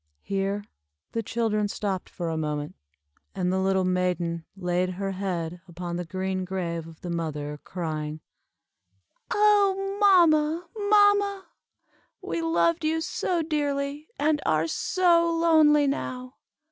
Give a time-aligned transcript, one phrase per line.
[0.23, 0.63] Here
[1.11, 2.73] the children stopped for a moment,
[3.35, 8.19] and the little maiden laid her head upon the green grave of the mother, crying
[9.29, 11.49] "Oh, mamma, mamma!
[12.19, 16.37] We loved you so dearly, and are so lonely now.